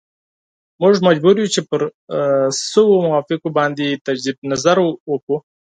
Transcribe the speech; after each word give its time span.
موږ 0.81 0.95
مجبور 1.07 1.35
یو 1.39 1.53
چې 1.55 1.61
پر 1.69 1.81
شویو 2.71 3.03
موافقو 3.07 3.49
باندې 3.57 3.99
تجدید 4.07 4.37
نظر 4.51 4.77
وکړو. 5.11 5.37